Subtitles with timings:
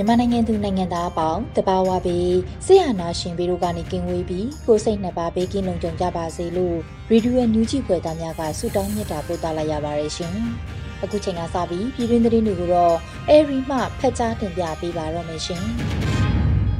[0.00, 6.76] မြန်မာနိုင်ငံသူနိုင်ငံသားအပေါင်းတဘာဝပြီးဆရာနာရှင်ပြီးတို့ကနေကင်းဝေးပြီးကိုစိတ်နှစ်ပါးဘေးကင်းလုံခြုံကြပါစေလို့
[7.10, 10.34] ရေဒီယိုညူးကြီးဖွယ်သားများကဆုတောင်းမြတ်တာပို့သလာရပါတယ်ရှင်။
[11.02, 12.94] အခုချိန်ကစပြီးပြည်တွင်းသတင်းတွေကိုတော့
[13.28, 15.62] အေရီမှဖတ်ကြားတင်ပြပေးပါတော့မယ်ရှင်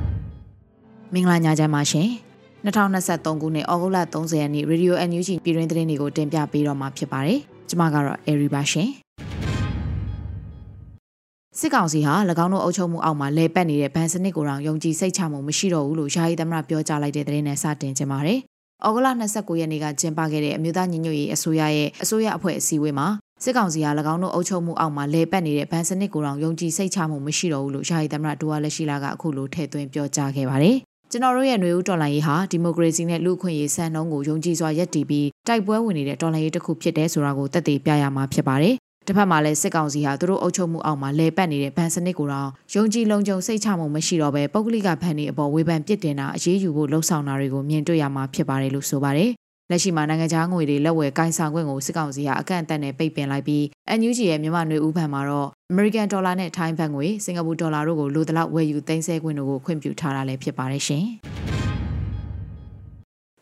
[1.14, 2.08] ။မင်္ဂလာညချမ်းပါရှင်။
[2.64, 8.90] 2023ခုနှစ်ဩဂုတ်လ30ရက်နေ့ရေဒီယို NUG ပြည်တွင်းသတင်းတွေကိုတင်ပြပေးတော့မှာဖြစ်ပါတယ်။ကျွန်မကတော့အေရီပါရှင်။
[11.60, 12.14] စစ်ကောင်စီဟာ၎
[12.44, 18.38] င်းတို့အုပ်ချုပ်မှုအောက်မှာလဲပတ်နေတဲ့ဗန်စနစ်ကိုတော့ယုံကြည်စိတ်ချမှုမရှိတော့ဘူးလို့ယာယီသမရပြောကြားလိုက်တဲ့သတင်းနဲ့စတင်ကြပါတယ်။
[18.86, 23.08] ဩဂုတ်လ29ရက်နေ့ကကျင်းပခဲ့တဲ့အမျိုးသားညီညွတ်ရေးအစိုးရရဲ့အစိုးရအဖွဲ့အစည်းအဝေးမှာ
[23.44, 30.76] စစ်ကောင်စီဟာ၎င်းတို့အုပ်ချုပ်မှုအောက်မှာလဲပတ်နေတဲ့ဗန်စနစ်ကိုတော့ယုံကြည်စိတ်ချမှုမရှိတော့ဘူးလို့ယာယီသမရဒူဝါလက်ရှိလာကအခုလိုထည့်သွင်းပြောကြားခဲ့ပါတယ်။
[31.10, 38.74] ကျွန်တော်တို့ရဲ့ຫນွေဦးတော်လှန်ရေးဟာဒီမိုကရေစီနဲ့လူ့အခွင့်အရေးစံနှုန်းကိုယုံကြည်စွာယက်တည်ပြီးတိုက်ပွဲဝင်နေတဲ့တော်လှန်ရေးတစ်ခုဖြစ်တဲ့ဆိုတာကိုသက်သေပြရမှာဖြစ်ပါတယ်
[39.08, 49.30] တစ်ဖက်မှာလည်းစစ်ကောင်စီဟာသူတို့အုပ်ချုပ်မှုအောက်မှာလဲပတ်နေတဲ့ဗန်စနစ်ကိုတော့ယုံကြည်လုံခြုံစိတ်ချမှုမရှိတော့ဘဲပုဂ္ဂလိကဗန်တွေအပေါ်ဝေဖန်ပစ်တင်တာအရေးယူဖို့လှုံ့ဆော်တာတွေကိုမြင်တွေ့ရမှာဖြစ်ပါတယ်လို့ဆိုပါတယ်။
[49.70, 53.62] လက်ရှိမှာနိုင်ငံခြားငွေတွေလက်ဝယ်ကိုင်ဆောင်ခွင့်ကိုစစ်ကောင်စီဟာအကန့်အသတ်နဲ့ပိတ်ပင်လိုက်ပြီး
[53.98, 61.06] NUG ရဲ့မြန်မာနွေဦးဘဏ်မှာတော့ American Dollar နဲ့ Thai ဘတ်ငွေစင်ကာပူဒေါ်လာတို့ကိုလိုသလောက်ဝယ်ယူသိမ်းဆည်းခွင့်တို့ကိုခွင့်ပြုထားတာလည်းဖြစ်ပါတယ်ရှင်။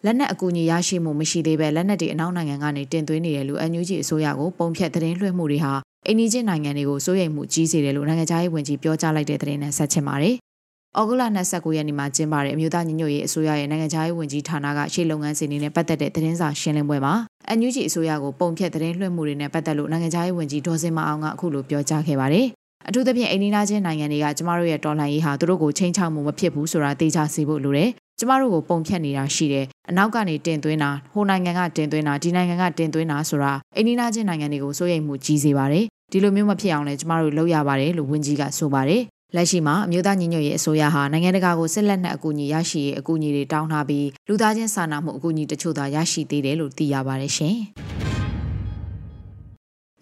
[0.06, 5.72] လက်နက်အကူအညီရရှိမှုမရှိသေးပဲလက်နက်တွေအနောက်နိုင်ငံကနေတင်သွင်းနေတယ်လို့ NUG အစိုးရကိုပုံဖြတ်သတင်းလွှင့်မှုတွေဟာ
[6.06, 10.34] အိန္ဒိချင်းနိုင်ငံတွေကိုစိုးရိမ်မှုကြီးစေတယ်လို့နိုင်ငံခြားရေးဝန်ကြီးပြောကြားလိုက်တဲ့သတင်းနဲ့ဆက်ချင်ပါတယ်။
[10.98, 17.14] ဩဂုတ်လ29ရက်နေ့မှာကျင်းပတဲ့အမျိုးသားညီညွတ်ရေးအစိုးရရဲ့နိုင်ငံခြားရေးဝန်ကြီးဌာနကရှေ့လုပ်ငန်းစဉ်တွေနဲ့ပတ်သက်တဲ့သတင်းစာရှင်းလင်းပွဲမှာ
[17.58, 22.46] NUG အစိုးရကိုပုံဖြတ်သတင်းလွှင့်မှုတွေနဲ့ပတ်သက်လို့နိုင်ငံခြားရေးဝန်ကြီးဒေါ်စင်မအောင်ကအခုလိုပြောကြားခဲ့ပါတယ်။
[22.88, 39.03] အထူးသဖြင့်အိန္ဒိယချင်းနိုင်ငံတွေကကျမတို့ရဲ့တော်လှန်ရေးဟာသူတို့ကိုချိန်ချောက်မှုမဖြစ်ဘူးဆိုတာသိချစေဖို့လိုတယ် ကျမတို့ကိုပုံဖြတ်နေတာရှိတယ်အနောက်ကနေတင်သွင်းတာဟိုနိုင်ငံကတင်သွင်းတာဒီနိုင်ငံကတင်သွင်းတာဆိုတာအိန္ဒိယချင်းနိုင်ငံတွေကိုစိုးရိမ်မှုကြီးစေပါတယ်ဒီလိုမျိုးမဖြစ်အောင်လည်းကျမတို့လုပ်ရပါတယ်လို့ဝန်ကြီးကဆိုပါတယ်
[39.37, 47.56] လက်ရှိမှာအမျိုးသားညီညွတ်ရေးအစိုးရဟာနိုင်ငံတကာကိုစစ်လက်နက်အကူအညီရရှိရေးအကူအညီတွေတောင်းထားပြီးလူသားချင်းစာနာမှုအကူအညီတချို့သာရရှိသေးတယ်လို့သိရပါတယ်ရှင်။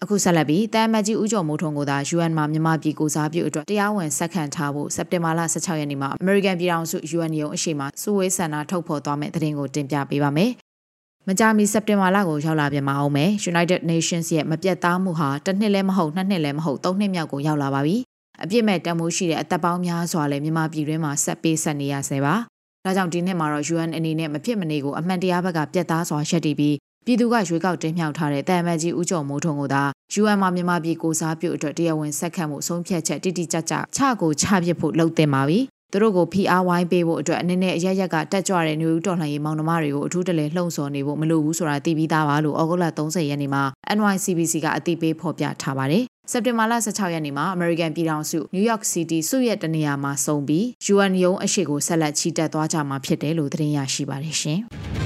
[0.05, 10.51] အခုဆက်လက်ပြီးတမ်မတ်ကြီးဦးကျော်မိုးထွန်းကိုသာ UN မှာမြန်မာပြည်ကိုစားပြုအတွက်တရားဝင်ဆက်ခံထားဖို့စက်တင်ဘာလ16ရက်နေ့မှာ American ပြည်ထောင်စု UN ရုံးအရှိမစူဝေးဆန္ဒထုတ်ဖော်သွားမယ့်သတင်းကိုတင်ပြပေးပါမယ်။
[11.27, 17.97] မကြာမီစက်တင်ဘာလကိုရောက်လာပြန်မအောင်မယ် United Nations ရဲ့မပြတ်သားမှုဟာတစ်နှစ်လည်းမဟုတ်နှစ်နှစ်လည်းမဟုတ်သုံးနှစ်မြောက်ကိုရောက်လာပါပြီ။
[18.43, 22.35] အပြစ်မဲ့တမိုးရှိတဲ့အသက်ပေါင်းများစွာလည်းမြန်မာပြည်တွင်းမှာဆက်ပေးဆက်နေရဆဲပါ။
[22.85, 26.75] ဒါကြောင့်ဒီနှစ်မှာတော့ UN အနေနဲ့မဖြစ်မနေကိုအမှန်တရားဘက်ကပြတ်သားစွာရှက်တည်ပြီး
[27.07, 29.83] ပြည်သူကရွေးကောက်တင်မြှောက်ထားတဲ့တန်မတ်ကြီးဦးကျော်မိုးထွန်းကိုသာ
[30.21, 35.59] UN မှာမြန်မာပြည်ကိုစားပြုအတွက်တရားဝင်ဆက်ခတ်မှုဆုံးဖြတ်ချက်တိတိကျကျချကိုချပစ်ဖို့လှုံ့တင်ပါပြီ။
[35.91, 43.63] သူတို့ကိုဖိအားဝိုင်းပေးဖို့အတွက်အနေနဲ့အရရက်ကတက်ကြွတဲ့နေဦးတော်လှန်ရေးမောင်နှမတွေကိုအထူးတလဲလှုံ့ဆော်နေဖို့မလိုဘူးဆိုတာသိပြီးသားပါလို့ဩဂုတ်လ30ရက်နေ့မှာ
[43.97, 54.61] NYCBC ကအသိပေးဖော်ပြထားပါတယ်။စက်တင်ဘာလ16ရက်နေ့မှာ American ပြည်ထောင်စု New York City စုရဲ့တနေရာမှာစုံပြီး UN ရုံးအရှိကိုဆက်လက်ချီတက်သွားကြမှာဖြစ်တယ်လို့သတင်းရရှိပါတယ်ရှင်။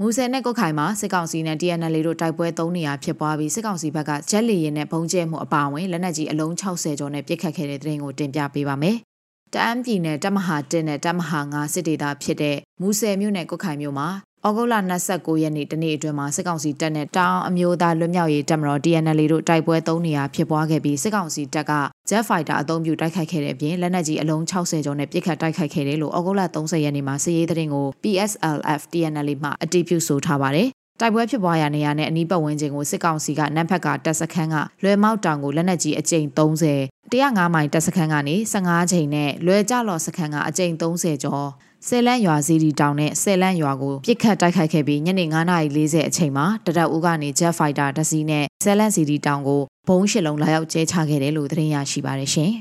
[0.00, 8.96] မူဆယ်နဲ့ကုတ်ခိုင်မှာစစ်ကောင်စီနဲ့ TNL တို့တိုက်ပွဲ၃နေရာဖြစ်ပွားပြီးစစ်ကောင်စီဘက်ကဂျက်လီရင်နဲ့ဘုံကျဲမှုအပါအဝင်လက်နက်ကြီးအလုံး60ကျော်နဲ့ပစ်ခတ်ခဲ့တဲ့တဲ့ရင်ကိုတင်ပြပေးပါမယ်။
[9.54, 14.08] တအမ်းပြည်နယ်တမဟာ1နဲ့တမဟာ9စစ်ဒေသဖြစ်တဲ့မူဆယ်မြို့နယ်ကုတ်ခိုင်မြို့မှာ
[14.46, 14.74] ဩဂုတ်လ
[15.08, 21.72] 29ရက်နေ့တနေ့အတွင်းမှာစစ်ကောင်စီတပ်နဲ့တောင်အမျိုးသားလွတ်မြောက်ရေးတပ်မတော် TNL တို့တိုက်ပွဲ၃နေရာဖြစ်ပွားခဲ့ပြီးစစ်ကောင်စီတပ်က
[22.08, 30.68] Jet Fighter အသုံးပြုတိုက်ခိုက်ခဲ့တဲ့အပြင်လက်နက်ကြီးအလုံး60ကျော်နဲ့ပစ်ခတ်တိုက်ခိုက်ခဲ့တယ်လို့ဩဂုတ်လ30ရက်နေ့မှာစစ်ရေးသတင်းကို PSLF TNL မှအတည်ပြုဆိုထားပါတယ်
[31.00, 36.78] တိုက်ပွဲဖြစ်ပွားရာနေရာနဲ့အနီးပတ်ဝန်းကျင်ကိုစစ်ကောင်စီကနံဖက်ကတပ်စခန်းကလွယ်မောက်တောင်ကိုလက်နက်ကြီးအကြိမ်30
[37.12, 41.46] 105မိုင်တပ်စခန်းကနေ15ချိန်နဲ့လွယ်ကြလော်စခန်းကအကြိမ်30ကျော်
[41.90, 52.52] ဆယ်လန့်ရွာစီဒီတောင်နဲ့ဆယ်လန့်ရွာကိုပြစ်ခတ်တိုက်ခိုက်ခဲ့ပြီးညနေ9:40အချိန်မှာတရက်ဦးကနေ Jet Fighter တစ်စီးနဲ့ဆယ်လန့်စီဒီတောင်ကိုဘုံးရှစ်လုံးလာရောက်ကျဲချခဲ့တယ်လို့သတင်းရရှိပါတယ်ရှင်။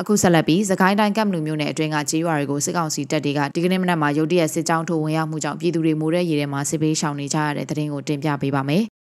[0.00, 8.84] အခုဆက်လက်ပြီးစကိုင်းတိုင်းကပ်မလူမျိုးနယ်အတွင်းကကြေးရွာတွေကိုစစ်ကောင်စီတပ်တွေကဒီကနေ့မနက်မှာရုတ်တရက်စစ်ကြောင်းထိုးဝင်ရောက်မှုကြောင့်ပြည်သူတွေမိုးရဲရေထဲမှာစစ်ပေးရှောင်နေကြရတဲ့သတင်းကိုတင်ပြပေးပါမယ်။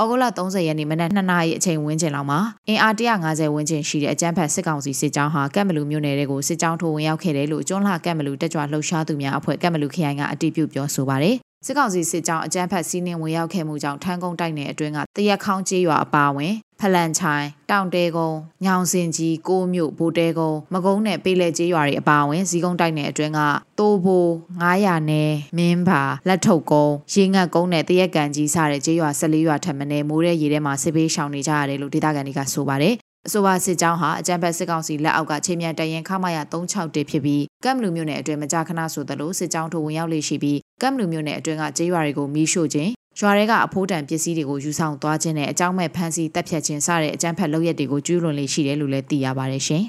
[0.00, 2.38] ဩဂုတ်လ30ရက်နေ့မနက်2နာရီအချိန်ဝန်းကျင်လောက်မှာ
[2.68, 11.36] အင်အား150ဝန်းကျင်ရှိတဲ့အကြမ်းဖက်စစ်ကောင်စီစစ်ကြောင်းဟာကပ်မလူမျိုးနယ်တွေကိုစစ်ကြောင်းထိုးဝင်ရောက်ခဲ့တယ်လို့ကျွန်းလှကပ်မလူတက်ကြွလှုပ်ရှားသူများအဖွဲ့ကပ်မလူခရိုင်ကအတည်ပြုပြောဆိုပါတယ်။
[11.66, 23.40] စစ်ကောင်စီစစ်ကြောင်းအကြမ်းဖက်စီးနင်းဝင်ရောက်ခဲ့မှုကြောင့်ထန်းကုန်းတိုက်နယ်အတွင်းကတရက်ခေါင်းကျေးရွာအပါအဝင်ဖလန်ချိုင်တောင်တဲကုန်းညောင်စင်ကြီးကိုမြို့ဘိုတဲကုန်းမကုန်းနဲ့ပေးလေကျေးရွာတွေအပါအဝင်ဇီးကုန်းတိုက်နယ်အတွင်းက
[23.78, 24.26] တိုးဘို
[24.62, 32.94] 900နယ်မင်းပါလက်ထုတ်ကုန်းရေငတ်ကုန်းနဲ့တရက်ကန်ကြီးစတဲ့ကျေးရွာ14ရွာထပ်မံနေမိုးတဲ့ရေထဲမှာစစ်ပေးရှောင်နေကြရတယ်လို့ဒေသခံတွေကဆိုပါတယ်
[33.26, 49.82] အဆိုပါစစ်ကြောင်းဟာအကြံဖက်စစ်ကောင်စီလက်အောက်ကချင်းမြန်တရင်ခမရ361ဖြစ်ပြီးကမ်ဘလူမြို့နယ်အတွင်းမကြာခဏဆိုသလိုစစ်ကြောင်းထိုးဝင်ရောက်လေရှိပြီး ကမ်ဘလူမြို့နယ်အတွင်းကကျေးရွာတွေကိုမီးရှို့ခြင်းရွာတွေကအဖိုးတန်ပစ္စည်းတွေကိုယူဆောင်သွားခြင်းနဲ့အကြောင်းမဲ့ဖမ်းဆီးတပ်ဖြတ်ခြင်းစတဲ့အကြမ်းဖက်လုပ်ရက်တွေကိုကျူးလွန်လေရှိတယ်လို့လည်းသိရပါတယ်ရှင်။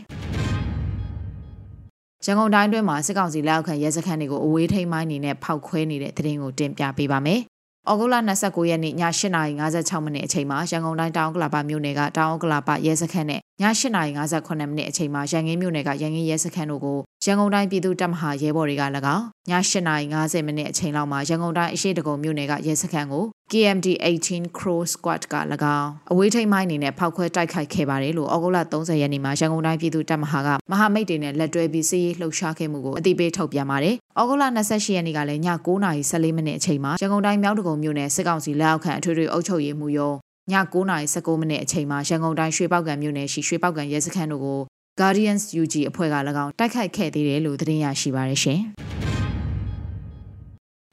[2.25, 7.41] ရန်ကုန်တိုင်းတွင်းမှာစစ်ကောင်စီလက်အောက်ခံရဲစခန်းတွေကိုအဝေးထိန်းမိုင်းနေနဲ့ဖောက်ခွဲနေတဲ့သတင်းကိုတင်ပြပေးပါမယ်။။
[7.91, 18.83] ဩဂုတ်လ29ရက်နေ့ည8:56မိနစ်အချိန်မှာရန်ကုန်တိုင်းတောင်ကလာပမြို့နယ်ကတောင်ကလာပရဲစခန်းနဲ့ည 8:58မိနစ်အချိန်မှာရန်ကင်းမြို့နယ်ကရန်ကင်းရဲစခန်းတို့ကိုရန်ကုန်တိုင်းပြည်သူ့တပ်မဟာရဲဘော်တွေက၎
[19.15, 19.51] င်းည
[19.91, 23.87] 8:50မိနစ်အချိန်လောက်မှာရန်ကုန်တိုင်းအရှိတကုံမြို့နယ်ကရဲစခန်းကို KMD
[24.23, 25.35] 18 Crow Squad က၎
[25.77, 44.59] င်းအဝေးထိပ်မိုင်းအနေနဲ့ဖောက်ခွဲတိုက်ခိုက်ခဲ့ပါတယ်လို့ဩဂုတ်လ30ရက်နေ့မှာရန်ကုန်တိုင်းပြည်သူ့တပ်မဟာကမဟာမိတ်တွေနဲ့လက်တွဲပြီးစီးရေးလှုပ်ရှားခဲ့မှုကိုအသိပေးထုတ်ပြန်ပါတယ်။ဩဂုတ်လ28ရက်နေ့ကလည်းည9:14မိနစ်အချိန်မှာရန်ကုန်တိုင်းမြောက်တကုံမြို့နယ်စစ်ကောင်စီလက်အောက်ခံအထွေထွေအုပ်ချုပ်ရေးမှူးရုံးည 9:19မိနစ်အချိန်မှာရန်ကုန်တိုင်းရွှေပောက်ကံမြို့နယ်ရှိရွှေပောက်ကံရဲစခန်းတို့ကို
[44.99, 48.61] Guardians UG အဖွဲ့က၎င်းတိုက်ခိုက်ခဲ့သေးတယ်လို့သတင်းရရှိပါရရှင်။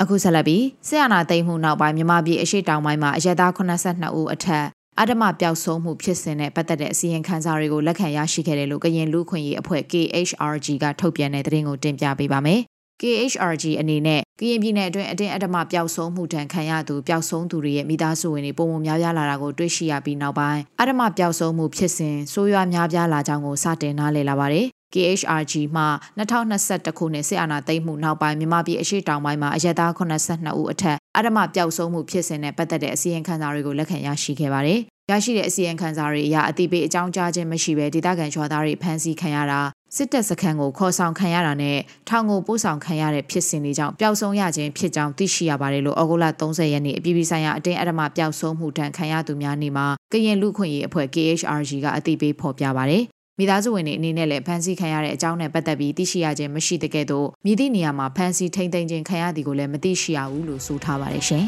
[0.03, 4.67] အခုဆက်လက်ပြီးဆရာနာသိမ်းမှုနောက်ပိုင်းမြန်မာပြည်အရှိတောင်ပိုင်းမှာအရက်သား82ဦးအထက်
[5.01, 12.63] အဓမ္မပျောက်ဆုံးမှုဖြစ်စဉ်နဲ့ပတ်သက်တဲ့အစီရင်ခံစာတွေကိုလက်ခံရရှိခဲ့တယ်လို့ကရင်လူခွင့်ရေးအဖွဲ့ KHRG ကထုတ်ပြန်တဲ့သတင်းကိုတင်ပြပေးပါမယ်။
[13.03, 25.85] KHRG အနေနဲ့ကရင်ပြည်နယ်အတွင်းအတင်းအဓမ္မပျောက်ဆုံးမှုတန်ခံရသူပျောက်ဆုံးသူတွေရဲ့မိသားစုဝင်တွေပုံမှန်များပြားလာတာကိုတွေ့ရှိရပြီးနောက်ပိုင်းအဓမ္မပျောက်ဆုံးမှုဖြစ်စဉ်ဆိုးရွားများပြားလာကြောင်းကိုစတင်နားလည်လာပါတယ် KHRG မှ
[26.19, 39.61] 2021ခုနှစ်စစ်အာဏာသိမ်းမှုနောက်ပိုင်းမြန်မာပြည်အရှိတောင်ပိုင်းမှာအရက်သား82ဦးအထက်အဓမ္မပျောက်ဆုံးမှုဖြစ်စဉ်နဲ့ပတ်သက်တဲ့အစီရင်ခံစာတွေကိုလက်ခံရရှိခဲ့ပါတယ်။ရရှိတဲ့အစီရင်ခံစာတွေအရအတိပေးအကြောင်းကြားခြင်းမရှိဘဲဒေသခံရွာသားတွေဖမ်းဆီးခံရတာ
[39.97, 41.79] စစ်တပ်စခန်းကိုခေါ်ဆောင်ခံရတာနဲ့
[42.09, 53.05] ထောင်ကိုပို့ဆောင်ခံရတဲ့ဖြစ်စဉ်တွေကြောင့်ပျောက်ဆုံးရခြင်းဖြစ်ကြောင်းသိရှိရပါတယ်လို့ဩဂုတ်လ30ရက်နေ့အပြည်ပြည်ဆိုင်ရာအတင်းအဓမ္မပျောက်ဆုံးမှုတန်ခံရသူများနေ့မှာကရင်လူခွင့်ရေးအဖွဲ့ KHRG ကအသိပေးဖော်ပြပါတယ်
[53.39, 61.47] မိသားစုဝင်တွေအနေနဲ့လည်းဖမ်းဆီးခံရတဲ့အကြောင်းနဲ့ပတ်သက်ပြီးသိရှိရခြင်းမရှိတဲ့ကဲ့သို့မြည်သည့်နေရာမှာဖမ်းဆီးထိန်းသိမ်းခြင်းခံရသည်ကိုလည်းမသိရှိရဘူးလို့ဆိုထားပါတယ်ရှင်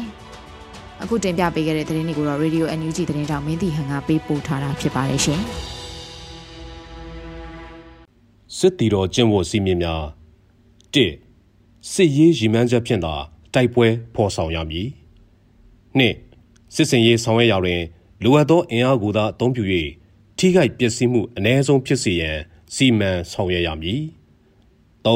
[1.03, 5.43] ။အခုတင်ပြပေးခဲ့တဲ့သတင်းတွေကိုတော့ Radio NUG သတင်းတောင်မင်းတီဟန်ကပေးပို့ထားတာဖြစ်ပါတယ်ရှင်။
[8.57, 10.03] စစ်တီတော်ကျင့်ဝတ်စည်းမျဉ်းများ
[10.93, 10.97] ၁
[11.91, 13.13] စစ်ရေးရည်မှန်းချက်ဖြင့်သာ
[13.53, 14.87] တိုက်ပွဲဖော်ဆောင်ရမည်။
[15.99, 16.01] ၂
[16.75, 17.81] စစ်စင်ရေးဆောင်ရွက်ရာတွင်
[18.23, 19.63] လိုအပ်သောအင်အားကိုသာအသုံးပြု၍
[20.37, 22.37] ထိခိုက်ပျက်စီးမှုအ ਨੇ ဆုံးဖြစ်စေရန်
[22.75, 24.01] စီမံဆောင်ရွက်ရမည်။
[25.05, 25.07] ၃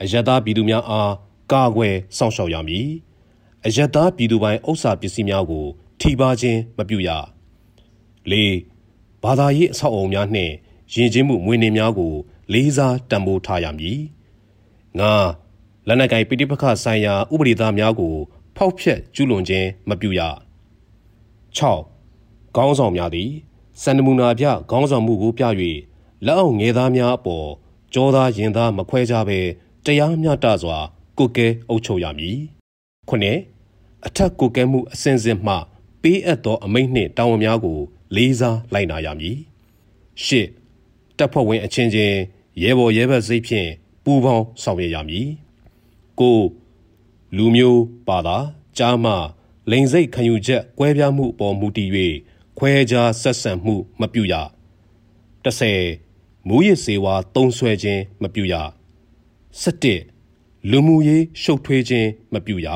[0.00, 1.12] အယက်သားပြည်သူများအား
[1.52, 2.88] ကာကွယ်စောင့်ရှောက်ရမည်။
[3.64, 5.64] အယက်သားပြည်သူပိုင်ဥစ္စာပစ္စည်းများကို
[6.00, 7.08] ထိပါခြင်းမပြုရ။
[8.30, 8.34] ၄
[9.22, 10.52] ဘာသာရေးအဆောက်အအုံများနှင့်
[10.94, 12.14] ယဉ်ကျေးမှုမွေးနေ့များကို
[12.52, 14.00] လေးစားတံပိုးထားရမည်။
[14.98, 15.02] ၅
[15.86, 18.14] လက်နက်ကိုင်ပိဋိပခဆိုင်ရာဥပဒေသားများကို
[18.56, 20.20] ဖောက်ဖျက်ကျူးလွန်ခြင်းမပြုရ။
[21.56, 21.58] ၆
[22.56, 23.30] ခေါင်းဆောင်များသည်
[23.82, 25.44] စန္ဒမူနာပြခေါင်းဆောင်မှုကိုပြ၍
[26.26, 27.48] လက်အောက်ငယ်သားများအပေါ်
[27.94, 29.40] ကြောသားရင်သားမခွဲကြဘဲ
[29.84, 30.78] တရားမျှတစွာ
[31.18, 32.38] ကုကဲအုပ်ချုပ်ရမည်။
[33.08, 33.38] ခုနှစ်
[34.06, 35.54] အထက်ကုကဲမှုအစဉ်စဉ်မှ
[36.02, 37.78] ပေးအပ်သောအမိန့်နှင့်တာဝန်များကို
[38.16, 39.38] လေးစားလိုက်နာရမည်။
[40.24, 40.48] ရှစ်
[41.22, 42.16] တပ်ဖွဲ့ဝင်အချင်းချင်း
[42.62, 43.68] ရဲဘော်ရဲဘက်စိတ်ဖြင့်
[44.04, 45.28] ပူးပေါင်းဆောင်ရွက်ရမည်။
[46.20, 46.38] ကို
[47.36, 48.38] လူမျိုးပါတာ
[48.78, 49.12] ကြားမှ
[49.70, 51.90] လိန်စိတ်ခံယူချက်ကွဲပြားမှုအပေါ်မူတည်၍
[52.58, 54.34] ခွဲခြားဆက်ဆံမှုမပြုရ
[55.44, 58.54] 30မူရစ်စေဝါတုံးဆွဲခြင်းမပြုရ
[59.82, 62.68] 17လူမှုရေးရှုပ်ထွေးခြင်းမပြုရ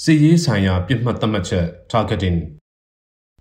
[0.00, 2.38] စီရေးဆိုင်ရာပြစ်မှတ်သတ်မှတ်ချက် targeting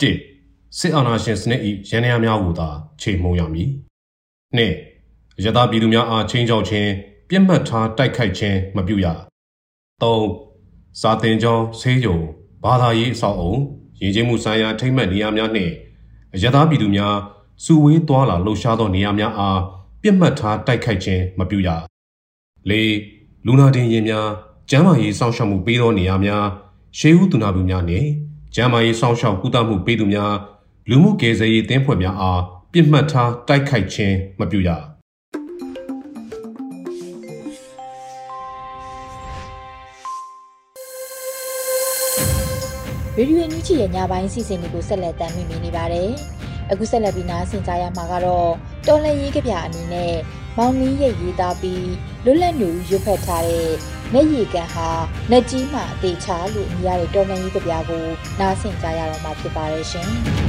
[0.02, 2.70] 1စစ်အာဏာရှင်စနစ်၏ရန်ရာများကိုသာ
[3.02, 3.70] ချိန်မှုံရမည်
[4.58, 6.90] 2ရသပြည်သူများအားချင်းချောက်ခြင်း
[7.30, 9.08] ပြစ်မှတ်ထားတိုက်ခိုက်ခြင်းမပြုရ
[10.02, 12.20] 3စာတင်ကြောင်းဆေးရုံ
[12.64, 13.54] ဘာသာရေးအဆောက်အုံ
[14.00, 15.74] ရည်ကျင်းမှုဆိုင်ရာထိမ့်မှတ်နေရာများနှင့်
[16.34, 17.16] အရသာပြည်သူများ
[17.64, 19.60] စုဝေးသွားလာလှုပ်ရှားသောနေရာများအား
[20.02, 21.70] ပြစ်မှတ်ထားတိုက်ခိုက်ခြင်းမပြုရ
[22.70, 22.74] ၄
[23.46, 24.28] လူနာတင်ရင်များ
[24.70, 26.46] ကျန်းမာရေးစောင့်ရှောက်မှုပေးသောနေရာများ
[26.98, 28.08] ရှေးဦးသူနာပြုများနှင့်
[28.56, 30.34] ကျန်းမာရေးစောင့်ရှောက်ကုသမှုပေးသူများ
[30.90, 32.42] လူမှုကယ်ဆယ်ရေးတင်းဖွဲ့များအား
[32.76, 34.70] ပြစ်မှတ်ထားတိုက်ခိုက်ခြင်းမပြုရ
[43.18, 46.10] ရေဒီယိုညူချီရဲ့ညပိုင်းစီစဉ်တွေကိုဆက်လက်တင်ပြနေပါတယ်။
[46.72, 48.52] အခုဆက်လက်ပြီးနားဆင်ကြရမှာကတော့
[48.88, 50.14] တော်လန်ရေးကဗျာအနေနဲ့
[50.58, 51.88] မောင်လင်းရဲ့ရေးသားပြီး
[52.26, 53.72] လွတ်လပ်နေရွတ်ဖက်ထားတဲ့
[54.14, 54.90] လက်ရည်ကန်ဟာ
[55.30, 58.06] နှက်ကြီးမှအသေးချလို့အမည်ရတဲ့တော်လန်ရေးကဗျာကို
[58.40, 60.10] နားဆင်ကြရတော့မှာဖြစ်ပါတယ်ရှင်။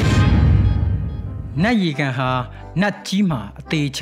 [1.62, 2.30] နတ်ရည်ကန်ဟာ
[2.80, 4.00] နတ်ကြီးမှအသေးချ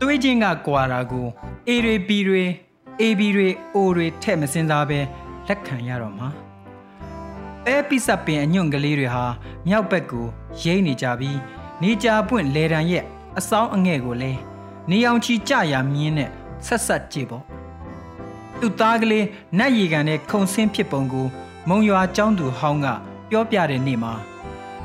[0.00, 1.26] တွေးချင်းကကွာတာကို
[1.68, 2.44] အေရီပီတွေ
[3.00, 4.98] အေဘီတွေအိုတွေထဲ့မစင်စားပဲ
[5.48, 6.28] လက်ခံရတော့မှာ။
[7.64, 9.24] ပဲပိစပင်အညွန့်ကလေးတွေဟာ
[9.66, 10.26] မြောက်ဘက်ကို
[10.62, 11.38] ရိမ့်နေကြပြီး
[11.82, 13.04] နေကြပွင့်လေတံရဲ့
[13.38, 14.32] အဆောင်အငဲ့ကိုလဲ
[14.90, 16.30] နေအောင်ချီကြရမြင်းနဲ့
[16.66, 17.44] ဆက်ဆက်ကြည့်ပေါ့
[18.60, 19.26] သူ့သားကလေး
[19.58, 21.26] နတ်ရီကန်နဲ့ခုံဆင်းဖြစ်ပုံကို
[21.68, 22.86] မုံရွာကျောင်းသူဟောင်းက
[23.30, 24.12] ပြောပြတဲ့နေ့မှာ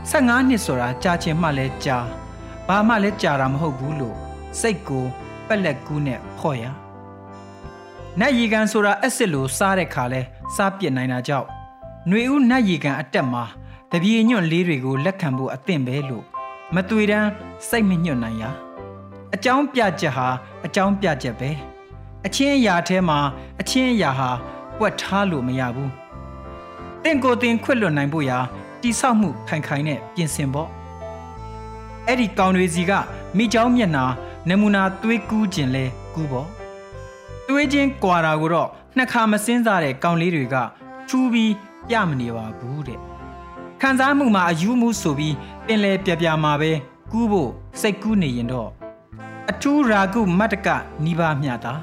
[0.06, 1.98] 15နှစ်ဆိုတာကြာချင်မှလဲကြာ
[2.68, 4.16] ဘာမှလဲကြာတာမဟုတ်ဘူးလို့
[4.60, 5.06] စိတ်ကို
[5.48, 6.64] ပက်လက်ကူးနဲ့ဖော့ရ
[8.20, 10.22] နတ်ရီကန်ဆိုတာအက်စစ်လိုစားတဲ့ခါလဲ
[10.56, 11.48] စားပြစ်နိုင်တာကြောင့်
[12.08, 13.44] ຫນွေဦးနတ်ရီကန်အတက်မှာ
[13.92, 16.24] တပြေညွန့်လေးတွေကိုလက်ခံဖို့အသင့်ပဲလို့
[16.76, 17.30] မတွေ့တမ်း
[17.70, 18.44] စိတ်မညွတ်နိုင်ရ
[19.36, 20.28] အကြောင်းပြချက်ဟာ
[20.66, 21.50] အကြောင်းပြချက်ပဲ
[22.26, 23.20] အချင်းအရာထဲမှာ
[23.60, 24.30] အချင်းအရာဟာ
[24.78, 25.92] ပွက်ထားလို့မရဘူး
[27.04, 28.40] တင့်ကိုတင်ခွတ်လွတ်နိုင်ဖို့ရာ
[28.83, 30.69] တိဆောက်မှုခိုင်ခိုင်နဲ့ပြင်ဆင်ဖို့
[32.07, 32.93] အဲ့ဒီကောင်တွေစီက
[33.37, 34.05] မိเจ้าမျက်နာ
[34.49, 35.85] နမူနာသွေးကူးခြင်းလဲ
[36.15, 36.49] ကူးဖို့
[37.49, 40.57] သွေးချင်းကွာတာကိုတော့နှစ်ခါမစင်းစားတဲ့ကောင်လေးတွေက
[41.09, 41.53] ချူးပြီး
[41.89, 42.99] ပြမနေပါဘူးတဲ့
[43.81, 45.35] ခံစားမှုမှာအယူမှုဆိုပြီး
[45.67, 46.73] ပင်လေပြပြမှာပဲ
[47.13, 48.71] ကူးဖို့စိတ်ကူးနေရင်တော့
[49.51, 50.69] အထူးရာကုမတ္တက
[51.05, 51.75] နိဗ္ဗာန်မြတာ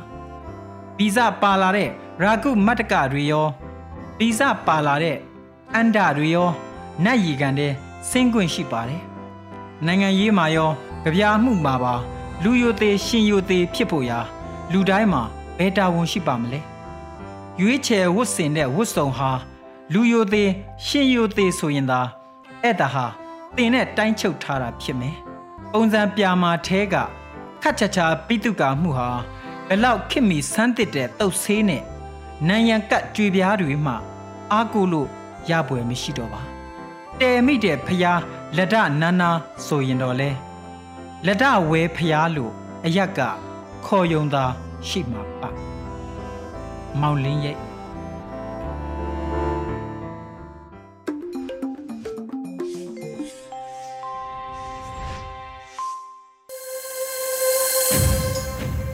[0.98, 1.90] ဗီဇပါလာတဲ့
[2.24, 3.48] ရာကုမတ္တကတွေရော
[4.20, 5.18] ဗီဇပါလာတဲ့
[5.76, 6.50] အန္တတွေရော
[7.05, 7.73] နတ်ရီကန်တဲ့
[8.11, 9.03] ဆင်းခွင့်ရှိပါတယ်
[9.87, 10.71] နိုင်ငံရေးမှာရော
[11.05, 11.95] ကြပြားမှုမှာပါ
[12.43, 14.19] လူယိုသေးရှင်ယိုသေးဖြစ်ဖို့ရာ
[14.73, 15.23] လူတိုင်းမှာ
[15.59, 16.61] ဘယ်တာဝန်ရှိပါမလဲ
[17.61, 19.31] ရွေးချယ်ဝတ်ဆင်တဲ့ဝတ်စုံဟာ
[19.93, 20.51] လူယိုသေး
[20.87, 22.01] ရှင်ယိုသေးဆိုရင်သာ
[22.63, 23.07] အဲ့ဒါဟာ
[23.57, 25.17] တင်နဲ့တိုင်းချုပ်ထားတာဖြစ်မယ်
[25.73, 26.95] ပုံစံပြာမာထဲက
[27.63, 29.09] ခတ်ချာချာပိတုကာမှုဟာ
[29.69, 31.83] ဘလောက်ခစ်မီဆန်းတစ်တဲ့တုတ်ဆေးနဲ့
[32.49, 33.95] နံရံကတ်ကြွေပြားတွေမှ
[34.53, 35.09] အားကိုလို့
[35.51, 36.54] ရပွဲမရှိတော့ပါ
[37.21, 38.21] တဲမိတဲ့ဖျား
[38.57, 39.31] လက်ဒနာနာ
[39.67, 40.31] ဆိုရင်တော့လဲ
[41.27, 42.53] လက်ဒဝဲဖျားလို့
[42.87, 43.21] အရက်က
[43.87, 44.45] ခေါ်ယုံသာ
[44.89, 45.51] ရှိမှာပါ
[47.01, 47.57] မောင်လင်းရဲ့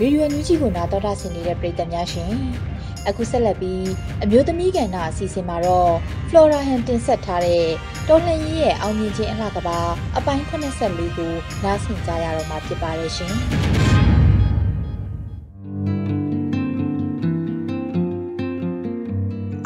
[0.01, 2.33] ရေဒီယိုညူးကြီးကိုနာတော်တာဆင်နေတဲ့ပရိသတ်များရှင်
[3.09, 3.89] အခုဆက်လက်ပြီး
[4.23, 5.93] အမျိုးသမီးကဏ္ဍအစီအစဉ်မှာတော့
[6.29, 7.67] Flora Han တင်ဆက်ထားတဲ့
[8.09, 9.79] တော်လှန်ရေးရဲ့အောင်မြင်ခြင်းအလှကပါ
[10.17, 11.33] အပိုင်း84ကို
[11.65, 13.35] နားဆင်ကြရတော့မှာဖြစ်ပါတယ်ရှင်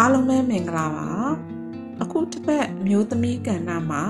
[0.00, 1.10] အားလုံးပဲမင်္ဂလာပါ
[2.02, 4.04] အခုတစ်ပတ်မျိုးသမီးကဏ္ဍမှာ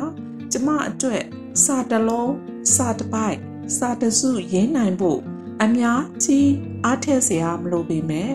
[0.52, 1.24] ကျမအတွက်
[1.64, 2.32] စာတလုံး
[2.74, 3.38] စာတပိုက်
[3.76, 5.20] စာတစုရင်းနိုင်ဖို့
[5.62, 6.50] အများကြီး
[6.84, 8.32] အားထက်စရာမလိုပေမဲ့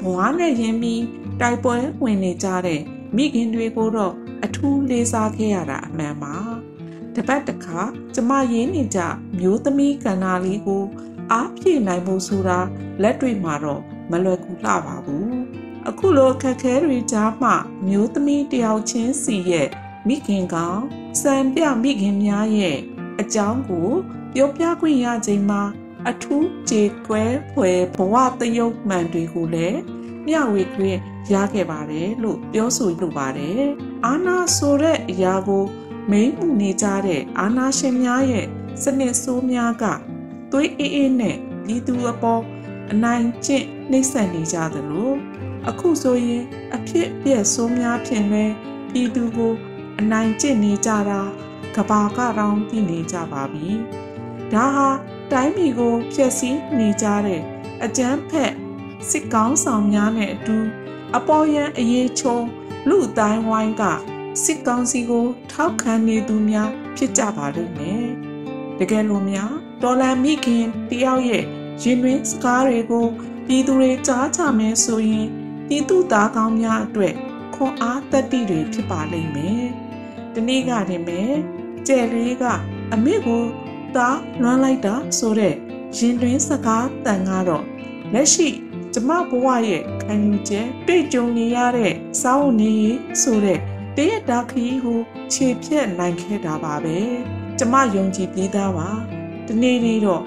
[0.00, 1.02] ဘဝနဲ့ရင်းပြီး
[1.40, 2.80] တိုက်ပွဲဝင်နေကြတဲ့
[3.16, 4.14] မိခင်တွေကိုတော့
[4.44, 6.36] အထူးလေးစားခဲ့ရတာအမှန်ပါ
[7.14, 7.80] တပတ်တခါ
[8.14, 9.00] ကျမရင်းနေကြ
[9.38, 10.84] မျိုးသမီးကန္နာလေးကို
[11.32, 12.58] အားဖြည့်နိုင်ဖို့ဆိုတာ
[13.02, 15.34] လက်တွေ့မှာတော့မလွယ်ကူလှပါဘူး
[15.88, 17.50] အခုလိုခက်ခဲတွေကြားမှ
[17.86, 19.68] မျိုးသမီးတယောက်ချင်းစီရဲ့
[20.08, 20.80] မိခင်ကောင်
[21.22, 22.78] စံပြမိခင်များရဲ့
[23.20, 23.88] အကြောင်းကို
[24.34, 25.62] ပြောပြခွင့်ရချိန်မှာ
[26.08, 29.78] အထူးကြေကွဲဖွယ်ဘဝတယုတ်မှန်တွေကိုလည်း
[30.26, 30.98] မျှဝေခွင့်
[31.32, 33.60] ရခဲ့ပါတယ်လို့ပြောဆိုလိုပါတယ်။
[34.06, 35.64] အာနာဆိုတဲ့အရာကို
[36.10, 38.46] မိမ့်မှုနေကြတဲ့အာနာရှင်များရဲ့
[38.82, 39.84] စနစ်ဆိုးများက
[40.52, 42.42] သွေးအေးအေးနဲ့ပြည်သူအပေါ်
[42.90, 45.12] အနိုင်ကျင့်နှိမ့်ဆက်နေကြသလို
[45.68, 46.44] အခုဆိုရင်
[46.76, 48.44] အဖြစ်အပျက်ဆိုးများဖြင့်လဲ
[48.92, 49.52] ပြည်သူကို
[50.00, 51.20] အနိုင်ကျင့်နေကြတာ
[51.76, 53.68] ကဘာကတောင်သိနေကြပါပြီ။
[54.52, 54.88] ဒါဟာ
[55.32, 57.42] တိုင်းပြည်ကိုဖျက်ဆီးနေကြတဲ့
[57.84, 58.52] အကြမ်းဖက်
[59.10, 60.58] စစ်ကောင်းဆောင်များနဲ့အတူ
[61.16, 62.38] အပေါ်ယံအရေးချုံ
[62.88, 63.82] လူအတိုင်းဝိုင်းက
[64.44, 68.06] စစ်ကောင်းစီကို ထောက်ခံနေသူများ ဖြစ်ကြပါလိမ့်မယ်။
[68.78, 71.44] တကယ်လို့များဒေါ်လာမိခင်တယောက်ရဲ့
[71.82, 73.06] ရင်တွင်စကားတွေကို
[73.46, 75.28] ပြည်သူတွေကြားချမယ်ဆိုရင်
[75.68, 77.14] ပြည်သူသားကောင်းများအတွက်
[77.54, 79.64] ခွန်အားတက်တိတွေဖြစ်ပါလိမ့်မယ်။
[80.34, 81.10] ဒီနေ့ကတည်းက
[81.86, 82.44] ကျဲလေးက
[82.92, 83.42] အမေကို
[83.96, 85.54] သားလွမ်းလိုက်တာဆိုတဲ့
[85.96, 87.64] ရင်တွင်းစကားတန်ကတော့
[88.12, 88.48] လက်ရှိ
[88.92, 91.92] ကျမဘဝရဲ့ခံယူချက်တွေ့ကြုံနေရတဲ့
[92.22, 92.74] စောင်းနေ
[93.22, 93.58] ဆိုတဲ့
[93.96, 95.00] တရတာခရီးကို
[95.32, 96.98] ခြေဖြတ်နိုင်ခဲ့တာပါပဲ
[97.58, 98.88] ကျမယုံကြည်ပြီးသားပါ
[99.46, 100.22] ဒီနေ့လေးတော့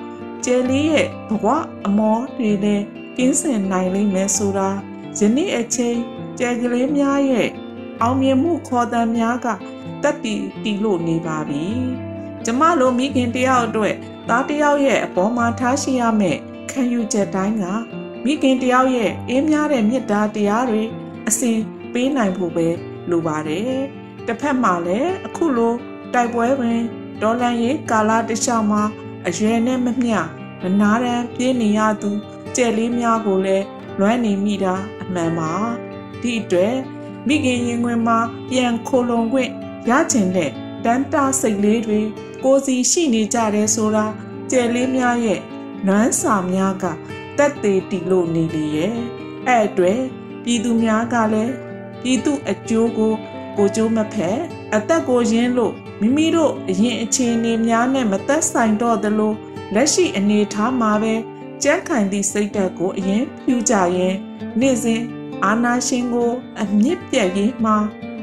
[0.46, 1.48] ကျယ်လေးရဲ့ဘဝ
[1.86, 2.86] အမောတွေလည်း
[3.17, 4.70] ကင်းစင်နိုင်လိမ့်မယ်ဆိုတာ
[5.17, 5.98] ယနေ့အချိန်
[6.39, 7.50] ကျယ်ကလေးများရဲ့
[8.01, 9.48] အောင်မြင်မှုခေါ်သံများက
[10.03, 11.65] တက်တီတီလို့နေပါပြီ
[12.45, 13.95] ကျမလိုမိခင်တယောက်အတွက်
[14.29, 16.39] သားတယောက်ရဲ့အပေါ်မှာထားရှိရမယ့်
[16.71, 17.65] ခံယူချက်တိုင်းက
[18.23, 20.83] မိခင်တယောက်ရဲ့အေးများတဲ့မေတ္တာတရားတွေ
[21.27, 21.59] အစဉ်
[21.93, 22.67] ပေးနိုင်ဖို့ပဲ
[23.09, 23.81] လိုပါတယ်
[24.25, 25.73] တစ်ဖက်မှာလည်းအခုလို
[26.13, 26.79] တိုက်ပွဲတွင်
[27.21, 28.83] ဒေါ်လန်ရေးကာလာတစ်လျှောက်မှာ
[29.27, 30.17] အရွယ်နဲ့မမျှ
[30.62, 32.12] မနာတမ်းပြင်းနေရသူ
[32.55, 33.65] ကြဲလေးများကိုလည်း
[34.00, 35.51] လွမ်းနေမိတာအမှန်ပါ
[36.21, 36.75] ဒီအတွက်
[37.27, 38.17] မိခင်ရင်ခွင်မှာ
[38.50, 39.51] ပြန်ခိုလုံခွင့်
[39.89, 40.51] ရချင်တဲ့
[40.85, 42.01] တန်တာစိတ်လေးတွေ
[42.43, 44.05] ကိုစီရှိနေကြတယ်ဆိုတာ
[44.51, 45.41] ကြဲလေးများရဲ့
[45.88, 46.85] နွမ်းစာများက
[47.38, 48.93] တက်သေးတီလို့နေလေရဲ့
[49.47, 50.00] အဲ့အတွက်
[50.43, 51.53] ပြည်သူများကလည်း
[52.01, 53.13] ပြည်သူအကျိုးကို
[53.57, 54.38] ကိုကျိုးမဖက်
[54.75, 59.33] အသက်ကိုရင်းလို့မိမိတို့အရင်အခြေအနေများနဲ့မသက်ဆိုင်တော့သလို
[59.73, 61.13] လက်ရှိအနေထားမှာပဲ
[61.63, 64.15] ကြက်ခိုင်သည့်စိတ်ဓာတ်ကိုအရင်ဖြူကြရင်
[64.59, 65.01] နေ့စဉ်
[65.45, 66.31] အာနာရှင်ကို
[66.62, 67.75] အမြင့်ပြည့်ရေးမှာ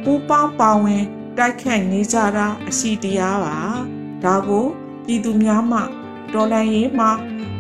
[0.05, 1.05] ပူပေါင်းပါဝင်
[1.37, 3.57] တိုက်ခိုက်နေကြတာအရှိတရားပါ
[4.25, 4.65] ဒါကို
[5.07, 5.81] ပြည်သူများမှ
[6.33, 7.11] တော်လန်ရေးမှာ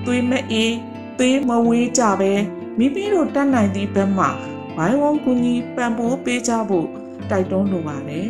[0.04, 0.74] သွေးမအေး
[1.18, 2.32] သွေးမဝေးကြပဲ
[2.78, 4.26] မိမိတို့တတ်နိုင်သည့်ဘက်မှ
[4.76, 6.88] ဝိုင်းဝန်းကူညီပံ့ပိုးပေးကြဖို့
[7.30, 8.28] တိုက်တွန်းလိုပါတယ်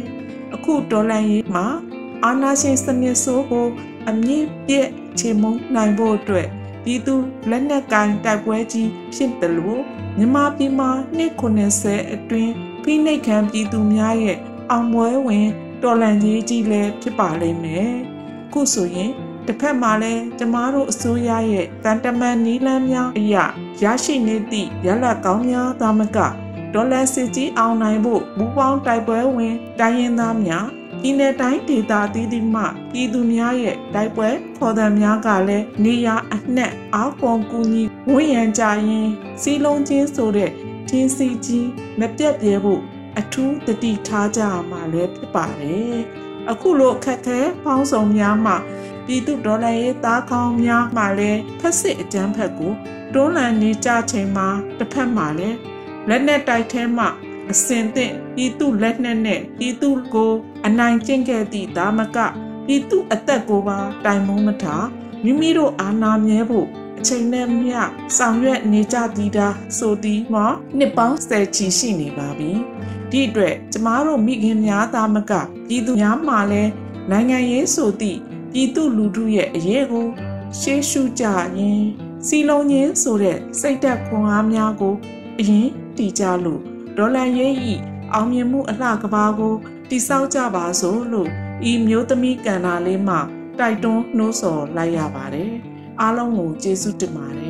[0.54, 1.66] အခုတော်လန်ရေးမှာ
[2.25, 3.66] အာနာရှင်စနစ်ဆိုးကို
[4.08, 6.49] အမြင့်ပြည့်ချေမုန်းနိုင်ဖို့အတွက်
[6.84, 7.14] ပြည်သူ
[7.50, 9.80] လက်နက်ကိုင်တိုက်ပွဲကြီးဖြစ်တယ်လို့
[10.16, 14.38] မြန်မာပြည်မှာနှစ်90အတွင်းဖိနှိပ်ခံပြည်သူများရဲ့
[14.70, 15.46] အောင်ပွဲဝင်
[15.82, 17.90] တော်လန်ကြီးကြီးလည်းဖြစ်ပါလိမ့်မယ်။
[18.52, 19.11] ခုဆိုရင်
[19.47, 23.45] တစ်ဖက်မှာလည်းကျမတို့အစိုးရရဲ့တန်တမန်နီးလန်းများအရာ
[23.83, 26.19] ရရှိနေသည့်ရလကောင်းများသာမက
[26.75, 30.66] ဒေါ်လာစစ်ကြီးအောင်နိုင်ဖို့မူပေါင်းတိုက်ပွဲဝင်တိုင်းရင်းသားများ
[31.02, 39.08] ပြည်내တိုင်းဒေသသီးသီးမှပြည်သူများရဲ့တိုက်ပွဲခေါ်သံများကလည်းနေရအနှက်အောက်ပုံကူညီဝန်းရံကြရင်
[39.43, 40.50] စီလုံးချင်းဆိုတဲ့
[40.89, 41.69] ထင်းစီကြီး
[42.00, 42.80] မပြတ်ပြဲဖို့
[43.19, 46.00] အထူးတတိထားကြရမှာလည်းဖြစ်ပါတယ်
[46.48, 48.56] အခုလိုအခက်ခဲပေါင်းစုံများမှာ
[49.06, 52.72] ပြည်သူဒေါ်လာရေးသားကောင်းများမှလည်းဖက်စစ်အကြမ်းဖက်ကို
[53.14, 54.48] တွန်းလှန်နေကြချိန်မှာ
[54.78, 55.56] တစ်ဖက်မှာလည်း
[56.08, 57.06] လက်နက်တိုက်ထဲမှ
[57.50, 60.32] အစင်သင့်ပြည်သူလက်နက်နဲ့ပြည်သူကို
[60.66, 62.18] အနိုင်ကျင့်ခဲ့သည့်ဒါမက
[62.66, 64.86] ပြည်သူအသက်ကိုပါတိုင်မုံမထား
[65.24, 66.66] မိမိတို့အာဏာမြဲဖို့
[66.98, 67.80] အချိန်နဲ့မျှ
[68.16, 69.48] ဆောင်ရွက်နေကြသည်တာ
[69.78, 70.46] ဆိုသည်မှာ
[70.78, 72.50] နှစ်ပေါင်းဆယ်ချီရှိနေပါပြီ
[73.10, 75.32] ဒီအတွက်ကျမတို့မိခင်များသားမက
[75.68, 76.70] ပြည်သူများမှလည်း
[77.10, 78.18] နိုင်ငံရေးဆိုသည့်
[78.52, 80.06] ပြည်သူလူထုရဲ့အရေးကို
[80.58, 81.25] ရှေးရှုကြ
[81.58, 81.82] ရင်
[82.26, 84.94] စီလုံးချင်းဆိုတဲ့စိတ်သက်ခွန်အားများကို
[85.38, 86.60] အရင်တည်ကြလို့
[86.96, 87.75] ဒေါ်လာရေးဤ
[88.12, 89.54] အောင်မြင်မှုအလှကဘာကို
[89.90, 91.30] တိဆောက်ကြပါစို့လို့
[91.70, 93.16] ဤမျိုးသမီးကန္နာလေးမှ
[93.58, 95.52] တိုက်တွန်းနှိုးဆော်လိုက်ရပါတယ်
[96.00, 97.50] အားလုံးကိုကျေးဇူးတင်ပါတယ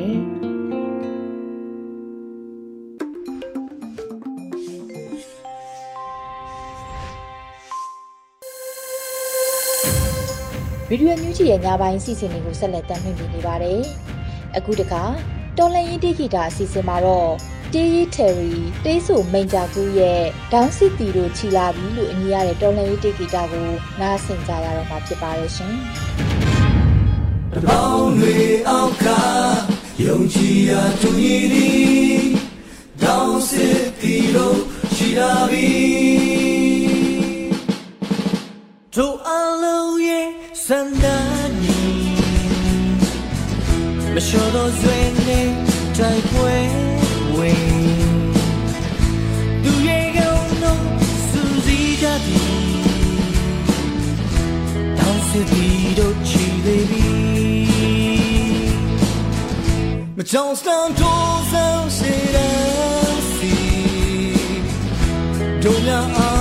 [10.93, 13.81] ဗီဒီယိုညူးချီရဲ့ညပိုင်းစီစဉ်တွေကိုဆက်လက်တင်ပြနေပါတယ်။
[14.57, 15.03] အခုတခါ
[15.57, 17.31] တော်လန်ရင်တိဂီတာအစီအစဉ်မှာတော့
[17.73, 18.51] တေးရီထယ်ရီ
[18.85, 23.67] တေးဆိုမိန်ဂျာကူရဲ့ဒေါင်းစစ်တီတို့ခြီလာပြီလို့အမည်ရတဲ့တော်လန်ရင်တိဂီတာကို
[23.99, 25.73] နားဆင်ကြရတော့မှာဖြစ်ပါတယ်ရှင်။
[27.53, 28.35] တပေါင်းတွေ
[28.69, 29.07] အောက်က
[30.05, 31.69] ယုံကြည်ရာသူရည်ဒီ
[33.03, 34.59] ဒေါင်းစစ်တီတို့
[34.95, 36.00] ခြီလာပြီ
[44.21, 45.41] မလျှော်တော့ဆွေနေ
[45.97, 46.55] တိုက်ပွဲ
[47.37, 47.63] ဝင်
[49.63, 50.83] သူရဲ့ကောင်းတော့
[51.29, 52.53] စူစီကြသည်
[54.97, 66.40] တောင်း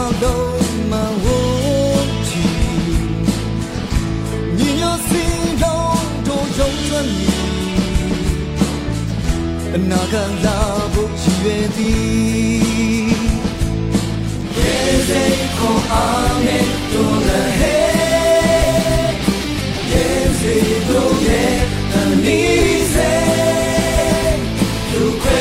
[9.75, 10.59] အနာဂတ်လာ
[10.93, 13.21] ဖို့ရည်ရွယ်သည်
[14.57, 14.75] ရေ
[15.09, 17.77] စိတ်ခေါ်အားနဲ့တို့လည်းဟဲ
[19.93, 20.07] ရေ
[20.41, 21.57] စိတ်တို့ရဲ့
[21.95, 23.13] အနည်းစေ
[24.91, 25.41] သူခွဲ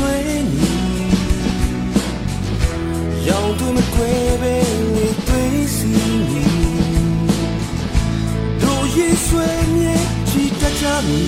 [0.00, 0.68] la tui ni
[3.28, 4.56] ရောင်သူမကွဲပဲ
[4.94, 5.92] ဝေသွေးစီ
[6.30, 6.46] နေ
[8.62, 9.96] တို့ရေဆွေမြဲ
[10.28, 11.22] ချီတကြမီ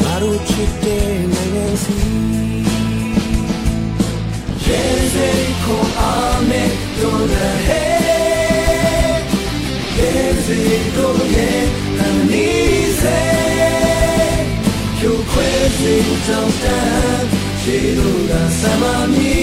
[0.00, 1.98] ငါတို့ချစ်တဲ့နိုင်ငံစီ
[4.64, 4.80] ရေ
[5.14, 5.28] စေ
[5.62, 7.32] ခေါ်အားနဲ့တို့
[15.34, 17.28] တဲ့ဟဲရေစေတို့ရဲ့အနီးစေကျိုးခွဲစေကြောင်းတန်း
[17.60, 19.36] ရှိလို့ကစမမီ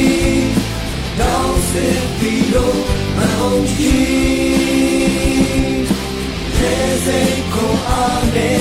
[1.20, 2.80] တောင်းစစ်ပြီးလို့
[3.18, 5.86] မဟုတ်ကြီး
[6.58, 6.76] ရေ
[7.06, 7.20] စေ
[7.54, 8.60] ခေါ်အားနဲ့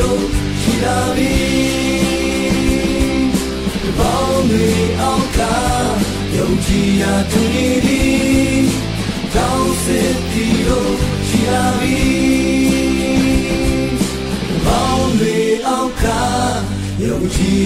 [0.00, 0.39] တို့
[6.70, 8.02] ယုံကြည်ရာသူညီဒီ
[9.34, 10.94] တောင်းစစ်ပြီးလို့
[11.26, 12.00] ရှိလာပြီ
[14.64, 16.04] ဘောင်းတွေအောက်က
[17.04, 17.60] ယုံကြည်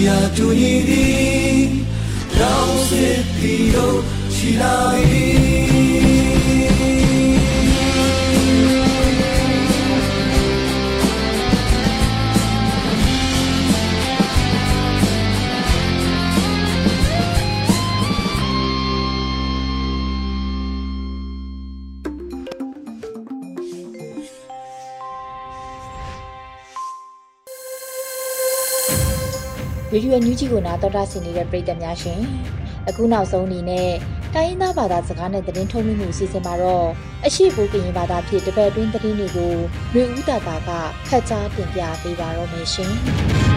[30.25, 32.21] ယိုညူးကြီးကိုနာတော်တာဆင်နေတဲ့ပရိသတ်များရှင်
[32.87, 33.89] အခုနောက်ဆုံးအနေနဲ့
[34.33, 36.87] တိုင်းရင်းသားဘာသာစကားနဲ့သတင်းထုတ်လွှင့်မှုအစီအစဉ်မှာတော့
[37.25, 39.53] အရှိဘူကရင်ဘာသာဖြင့်တပတ်အတွင်းသတင်းတွေကို
[39.93, 40.69] လူဦးတာတာက
[41.07, 43.54] ဖတ်ကြားတင်ပြပေးပါတော့မယ်ရှင်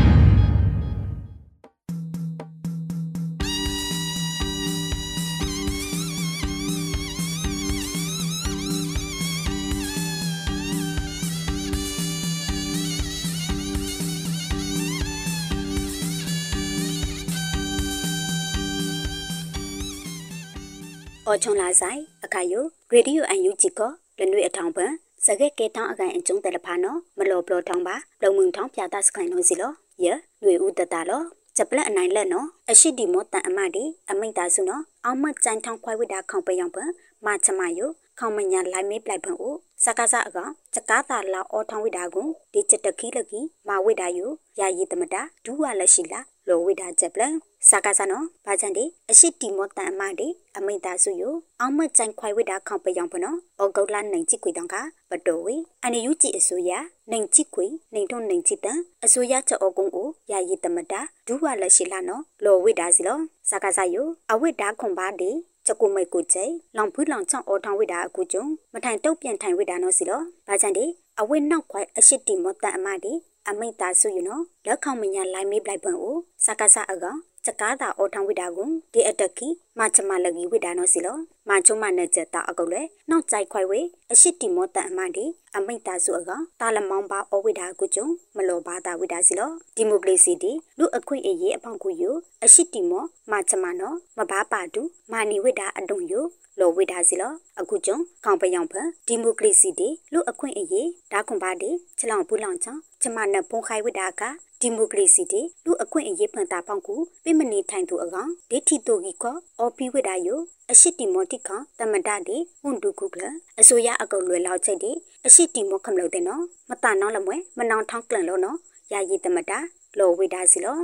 [21.30, 24.92] အော်ချုံလာဆိုင်အခါယိုရေဒီယိုအန်ယူဂျီကောလနွေအထောင်ပန်
[25.24, 29.72] စကက်ကဲတောင်းအကန်အကျုံးတယ်လဖာနော်မလော်ဘလော်ထောင်းပါလုံမှုန်ထောင်းပြတာစခိုင်လို့စီလော
[30.04, 30.06] ယ
[30.42, 31.22] နွေဦးတတလော
[31.56, 36.90] ဂျပလက်အနိုင်လက်နော်အရှိဒီမောတန်အမဒီအမိတ်တာစုနော်အောင်မကြိုင်ထောင်းခွိုက်ဝိတာခေါင်ပယောင်ပန်
[37.26, 47.34] မချမယိုခေါမညာလိုက်မေးပလိုက်ဖန်အိုစကားစအကောင်စကားတာလာအောထောင်းဝိတာကိုဒီချက်တခီလကီမာဝိတာယိုယာယီတမတာဒူးဝလက်ရှိလာလောဝိတာချက်ပလန်
[47.70, 54.76] စကားစနော်ဘာချန်ဒီအရှိတီမောတန်အမဒီအမိတ်တာစုယိုအောင်မကြိုင်ခွိုက်ဝိတာခေါင်ပယောင်ပနော်အောဂုတ်လာနိုင်ချစ်ကွေတောင်က
[55.10, 56.70] ပတိုဝေအန်ယူကြည်အစိုးရ
[57.10, 63.18] နိုင်ချစ်ကွေနိုင်ထုံနိုင်ချစ်တန်အစိုးရချက်အောကုန်းကိုယာယီတမတာဒူးဝလက်ရှိလာနော်လောဝိတာစီလော
[63.50, 65.30] စကားစယိုအဝိတာခွန်ပါဒီ
[65.66, 66.44] ချကူမိတ်ကိုကျဲ
[66.76, 70.84] လောင်ဖူးလောင်ချောင်းအော်ထောင်းဝိတာအခုကျုံမထိုင်တုတ်ပြန်ထိုင်ဝိတာနော်စီလောဘာချန်ဒီ
[71.20, 73.12] အဝိနောက်ခွိုက်အရှိတီမောတန်အမဒီ
[73.48, 77.18] အမိတ်တာစုယူနော်လက်ခေါမညာလိုင်းမေးပလိုက်ပန်အိုစကားစအကောင်
[77.48, 81.16] စကားတာအော်ထောင်းဝိတာကိုဒီအတက်ကီမချမလကီဝိတာနော်စီလော
[81.48, 83.80] မချုံမနဲ့ချက်တာအကုတ်လေနောက်ကြိုက်ခွိုက်ဝေ
[84.12, 85.24] အရှိတီမောတန်အမဒီ
[85.56, 88.06] အမိတ်တာစုအကောင်တာလမောင်းပါအော်ဝိတာကိုကျုံ
[88.36, 92.10] မလောဘာတာဝိတာစီလောဒီမိုကရေစီတီလူအခွင့်အရေးအပေါင်းကိုယူ
[92.44, 94.82] အရှိတီမောမချမနော်မဘာပါတူ
[95.12, 96.20] မာနီဝိတာအတုံယူ
[96.60, 98.74] လောဝိဒါစီလောအခုကျုံခေါင်ပယောင်ဖ
[99.06, 104.22] ဒီမိုကရေစီတီလူအခွင့်အရေးဒါခွန်ပါတီချလောင်ပူလောင်ချောင်းကျမနဖုန်ခိုင်ဝိဒါက
[104.60, 106.94] ဒီမိုကရေစီတီလူအခွင့်အရေးဖန်တာပေါင်းကူ
[107.24, 110.40] ပြမနေထိုင်သူအကောင်ဒေတီတိုဂီကောအော်ပီဝိဒါယို
[110.70, 113.22] အရှိတီမောတိခတမဒတီဟွန်တူခုကလ
[113.60, 114.90] အစိုးရအကုတ်လွယ်လောက်ချိတ်တီ
[115.26, 118.58] အရှိတီမောခမလို့တဲ့နော်မတနောင်းလမွဲမနောင်ထောင်းကလန်လို့နော်
[118.92, 119.58] ယာယီတမတာ
[119.98, 120.78] လောဝိဒါစီလော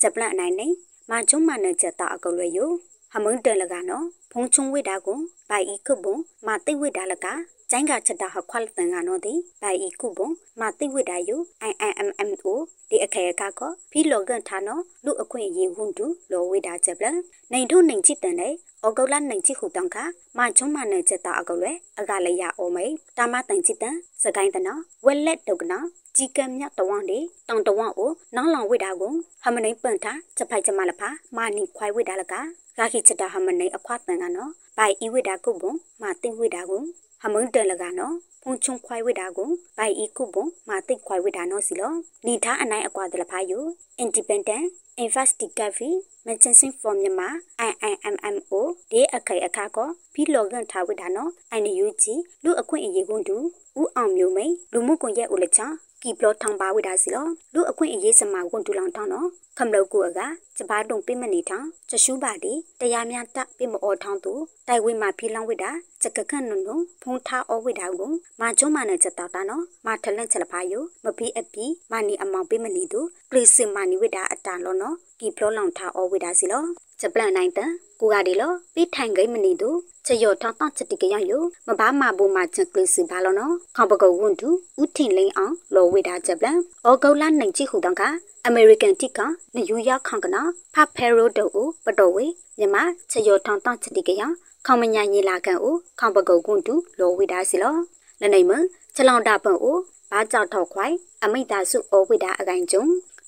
[0.00, 0.66] ဂျပလန်အနိုင်နေ
[1.10, 2.70] မချုံမနဲ့ချက်တာအကုတ်လွယ်ယို
[3.12, 5.18] ဟမုန်တယ်လကနော် ဖုံချုံဝိဒါကို
[5.50, 6.16] ဘိုင်ဤခုဘုံ
[6.46, 7.26] မသိဝိဒါလက
[7.70, 10.28] ကျိုင်းကချက်တာဟခွာလတန်ကနော်ဒီဘိုင်ဤခုဘုံ
[10.60, 12.52] မသိဝိဒါယို IIMMO
[12.90, 17.06] ဒီအခေကကောဖီလောကန်ထာနော်လူအခွင့်ရေးဝွန်တူလောဝိဒါချက်ပလ
[17.52, 18.52] နိုင်ထုနိုင်ချစ်တန်တဲ့
[18.84, 19.96] ဩဂုတ်လနိုင်ချစ်ခုတောင်ခ
[20.38, 25.86] မချုံမနဲ့ချက်တာအကုတ်လွယ်အကလည်းရအောင်မေတာမတန်ချစ်တန်စကိုင်းတနော်ဝက်လက်တုတ်ကနော်
[26.18, 32.34] ជីကံမြတဝန်းဒီတောင်တဝန်းကိုနောင်းလောင်ဝိတာကိုဟမနိပန်တာချက်ဖိုက်ချမလဖာမာနီခွိုင်ဝိတာလက
[32.78, 35.72] ဂါခိချတာဟမနိအခွာတန်ကနော်ဘိုင်ဤဝိတာကုဘုံ
[36.02, 39.48] မာတင်ဝိတာကိုဟဟမုန်တလကနော်ဖုန်ချုံခွိုင်ဝိတာကို
[39.78, 41.92] ဘိုင်ဤကုပုံမာတိတ်ခွိုင်ဝိတာနော်စီလော
[42.26, 43.64] နီထားအနိုင်အကွာတလဖာယို
[44.02, 44.64] independent
[45.04, 45.80] investigative
[46.26, 47.28] mentioning for မြန်မာ
[47.68, 48.52] IIMMO
[48.90, 52.04] ဒေအခိုင်အခါကောဘီလောဂန်ထားဝိတာနော် INUG
[52.44, 53.36] လူအခွင့်အရေးကွန်းတူ
[53.80, 55.60] ဦးအောင်မျိုးမိန်လူမှုကွန်ရက်ဦးလချ
[56.06, 60.20] ကီပလော့ထောင်ပါဝိတာစီလောလူအခွင့်အရေးစမာကွန်းတူလောင်ထောင်းနော်ခမလောက်ကူအက
[60.58, 64.32] စပါတုံပိမနေထောင်ချရှူပါတီတရားများတပိမအောထောင်းသူ
[64.68, 65.70] တိုက်ဝိမှာဖီလောင်းဝိတာ
[66.02, 76.64] စကခန့်နုံနုံဖုံထားအောဝိတာကိုမာချုံမနဲ့ချက်တာတာနော်မာထလန့်ချက်လဖာယိုမပီအပီမာနီအမောင်ပိမနေသူကလစ်စမာနီဝိတာအတန်လောနော်ကီပလောလောင်ထားအောဝိတာစီလော
[77.00, 77.70] ချက်ပလန်နိုင်တန်
[78.04, 79.70] ကိုကဒီလောပိထိုင်ဂိမနေသူ
[80.06, 84.48] ချယောထောင်းတောင်းချက်တိကရယိုမဘာမဘူမာချက်ကလစ်စဘာလောနော်ခေါပကုတ်ဝွန်တူ
[84.82, 88.02] ဥထင်လိန်အောင်လောဝိတာချက်ပလန်အောဂုတ်လာနိုင်ချိဟူတောင်းက
[88.46, 89.20] အမေရိကန်တိက
[89.54, 90.42] နယူးယောက်ခေါကနာ
[90.74, 92.26] ဖဖဲရိုတိုကိုပတော်ဝေ
[92.58, 92.76] မြမ
[93.10, 94.22] ချယောထောင်းတောင်းချက်တိကရ
[94.66, 97.74] ခေါမညာညီလာကန်ကိုခေါပကုတ်ကွန်တူလောဝိတာစီလော
[98.20, 98.52] လနေမ
[98.94, 99.76] ချလောင်တာပွန်ကို
[100.10, 102.84] ဘာကြောက်ထောက်ခွိုင်အမိတာစုဩဝိတာအကိုင်ကျုံ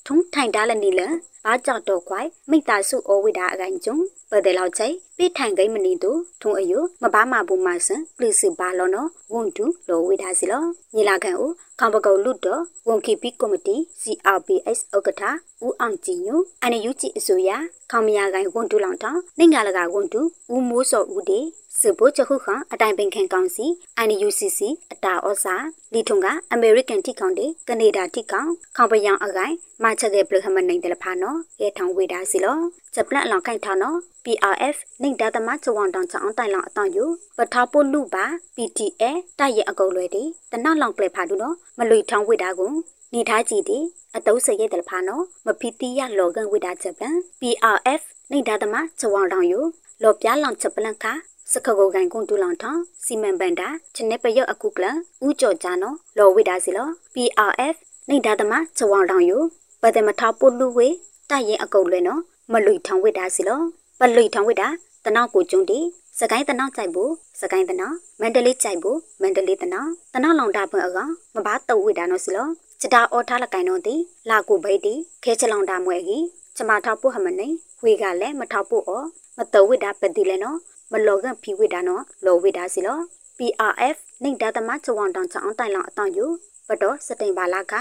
[0.09, 1.01] ထုံထိုင်တာလနီလ
[1.45, 3.97] ဘာကြောက်တော့ခွိုင်မိတာစုဩဝိတာအကိုင်ကျုံ
[4.31, 10.63] ပဒေလောက်ချိပိထိုင်ကိမနီတူထုံအယုမဘာမဘူမဆန်ပလစ်စဘာလောနော်ဝန်တူလောဝိတာစီလော
[10.95, 15.23] ညီလာခံကိုခေါပကုတ်လွတ်တော်ဝန်ကီပီကော်မတီ CRPS ဥက္ကဋ္ဌ
[15.65, 17.49] ဦးအောင်ကြည်ညိုအန်ယူဂျီအစိုးရ
[17.91, 20.21] ခေါမယာကိုင်ဝန်တူလောင်တောင်းနိုင်ငံလကဝန်တူ
[20.53, 21.39] ဦးမိုးစောဦးဒီ
[21.81, 23.65] စပိုချခုခအတိုင်ပင်ခံကောင်စီ
[24.07, 24.59] NUCC
[24.93, 25.55] အတာဩစာ
[25.93, 32.59] လီထုံကအမေရိကန်တိကောင်တေကနေဒါတိကောင်ခေါပယံအကိုင်မာချက်တဲ့ပလခမနိုင်တယ်ဖာနော်ရဲထောင်ဝေတာစီလော
[32.95, 37.05] ဂျပလန်အလောင်ခိုင်ထောင်းနော် PRF နိုင်ဒါသမချဝွန်တောင်ချောင်းတိုင်လောင်အတောင်ယူ
[37.37, 39.03] ပထားပို့လူပါ PTA
[39.39, 42.71] တိုက်ရအကုတ်လွယ်တီတနောက်လောင်ကလေဖာတူနော်မလွေထောင်းဝေတာကို
[43.13, 43.77] နေထားကြည့်တီ
[44.15, 49.59] အတုံးစရဲတယ်ဖာနော်မဖီတီရလောကန်ဝေတာဂျပန် PRF နိုင်ဒါသမချဝွန်တောင်ယူ
[50.03, 51.13] လောပြလောင်ချက်ပလန်ခါ
[51.51, 52.63] စခကိုကန်ကွန်တူလောင်ထ
[53.05, 54.85] စီမံဘန်တာချနေပယတ်အခုကလ
[55.27, 57.75] ဥကြော်ကြနော်လောဝိဒါစီလော PRF
[58.09, 59.37] နေဒါသမချဝောင်တောင်ယူ
[59.81, 60.87] ပဒမထပုလူဝေ
[61.29, 63.59] တိုက်ရင်အကုတ်လဲနော်မလွိထောင်ဝိဒါစီလော
[63.99, 64.67] ပလွိထောင်ဝိဒါ
[65.05, 65.79] တနောက်ကိုကျုံတီ
[66.19, 72.47] စကိုင်းတနောက်ကြိုက်ဖို့စကိုင်းတနောက်မန္တလေးကြိုက်ဖို့မန္တလေးတနောက်တနောက်လောင်တာပွင့်အကောင်မဘာတုတ်ဝိဒါနော်စီလော
[72.81, 73.95] ချတာအော်ထားလကိုင်းတော့တီ
[74.29, 76.23] လာကိုဘိတ်တီခဲချလောင်တာမွဲကြီး
[76.57, 77.47] ချမထောက်ဖို့ဟမနေ
[77.83, 79.07] ဝေကလည်းမထောက်ဖို့အော်
[79.37, 80.57] မတုတ်ဝိဒါပတိလဲနော်
[80.91, 82.99] မလောကန်ဖီဝိဒါနော်လောဝိဒါစီလော
[83.37, 86.25] PRF နိုင်ဒါသမချဝန်တောင်ချောင်းတိုင်လောင်အတောင်ယူ
[86.67, 87.73] ဘတော်စတိန်ပါလာက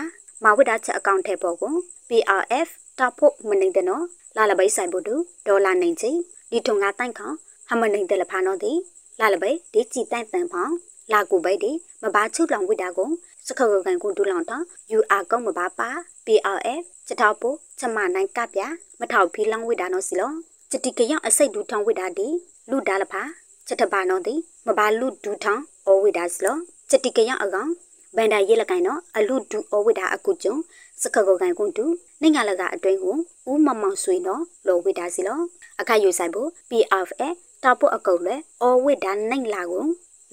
[0.44, 1.74] မဝိဒါချက်အကောင့်ထဲပေါ်ကို
[2.08, 4.04] PRF တာဖို့မနိုင်တဲ့နော်
[4.36, 5.14] လာလပိဆိုင်ဖို့တူ
[5.46, 6.10] ဒေါ်လာနိုင်ချီ
[6.50, 7.30] ဒီထုံကတိုင်ခေါ
[7.68, 8.72] ဟမနိုင်တဲ့လဖာနော်ဒီ
[9.20, 10.74] လာလပိဒီကြည်တိုင်တန်ဖောင်း
[11.12, 13.10] လာကူပိဒီမဘာချုလောင်ဝိဒါကို
[13.46, 14.58] စခခကန်ကိုဒူလောင်တာ
[14.96, 15.88] UR ကုံမဘာပါ
[16.26, 18.60] PRF ချက်ထောက်ဖို့ချက်မနိုင်ကပြ
[19.00, 20.32] မထောက်ဖီလောင်ဝိဒါနော်စီလော
[20.70, 22.28] ချတိကရောက်အစိတ်ဒူထောင်ဝိဒါဒီ
[22.70, 23.22] လူဒါလဖာ
[23.66, 24.34] ချက်တပါနော်ဒီ
[24.66, 26.56] မဘာလူဒူထောင်ဩဝိဒါစလော
[26.90, 27.70] ချက်တိကရောက်အကောင်
[28.16, 30.56] ဘန်ဒါရဲလကိုင်နော်အလူဒူဩဝိဒါအကုကျုံ
[31.02, 31.84] စခကောကန်ကွန်တူ
[32.20, 33.16] နိုင်ငံလကအတွင်းကို
[33.50, 35.40] ဦးမမောင်ဆွေနော်လောဝိဒါစီလော
[35.80, 37.22] အခါယူဆိုင်ဖို့ PFA
[37.62, 39.84] တာပုအကုတ်လဲဩဝိဒါနိုင်လာကို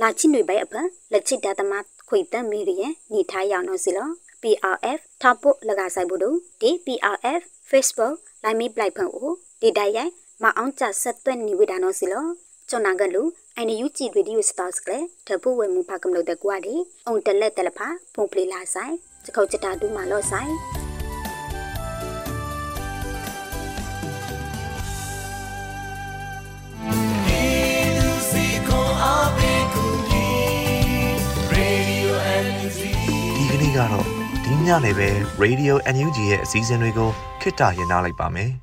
[0.01, 0.73] လာချိနွေပိုင်အဖ
[1.11, 1.73] လက်ချစ်တာသမ
[2.09, 4.09] ခွေတမ်းမီရရဲ့ညီထားရအောင်နော်စီလော
[4.41, 9.29] PRF တာပုလကဆိုင်ဖို့တို့ဒီ PRF Facebook လိုင်းမီပလိုက်ဖန်ကို
[9.61, 10.11] ဒီတိုက်ရိုက်
[10.43, 12.25] မအောင်ချဆက်သွဲ့နေဝိဒါနော်စီလော
[12.69, 13.23] ချွန်နာကလူ
[13.55, 16.75] အိုင်နယူကြည့်ဗီဒီယိုစတာစ်ကလေတပူဝဲမူဖကမလို့တဲ့ကွာဒီ
[17.07, 18.93] အုံတလက်တလဖာဖုန်ပလီလာဆိုင်
[19.25, 20.51] စခုတ်ချတာတူးမာလော့ဆိုင်
[33.37, 34.05] ဒီကနေ့ကတော့
[34.43, 35.09] ဒီညနေပဲ
[35.43, 37.09] Radio NUG ရဲ့အစည်းအဝေးကို
[37.41, 38.51] ခਿੱတရနာလိုက်ပါမယ်။